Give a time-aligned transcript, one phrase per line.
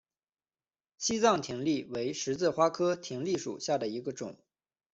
[0.97, 4.35] 西藏葶苈为十字花科葶苈属下的一个种。